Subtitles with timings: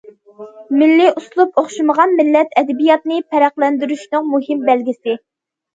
[0.79, 5.23] مىللىي ئۇسلۇب ئوخشىمىغان مىللەت ئەدەبىياتىنى پەرقلەندۈرۈشنىڭ مۇھىم بەلگىسى.